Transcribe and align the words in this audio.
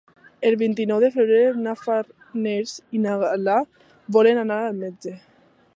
El 0.51 0.55
vint-i-nou 0.61 1.01
de 1.03 1.09
febrer 1.17 1.43
na 1.65 1.75
Farners 1.81 2.73
i 2.99 3.03
na 3.05 3.19
Gal·la 3.25 3.61
volen 4.17 4.45
anar 4.45 4.61
al 4.63 4.81
metge. 4.85 5.19